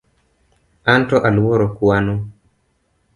[0.95, 2.13] Anto aluoro kuano